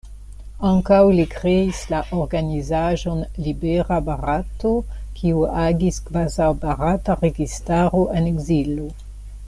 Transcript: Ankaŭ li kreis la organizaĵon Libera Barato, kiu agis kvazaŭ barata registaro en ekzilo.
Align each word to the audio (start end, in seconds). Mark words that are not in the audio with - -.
Ankaŭ 0.67 0.99
li 1.17 1.25
kreis 1.33 1.81
la 1.91 1.99
organizaĵon 2.21 3.21
Libera 3.47 3.99
Barato, 4.09 4.71
kiu 5.19 5.45
agis 5.67 6.01
kvazaŭ 6.07 6.49
barata 6.65 7.19
registaro 7.27 8.03
en 8.21 8.33
ekzilo. 8.33 8.89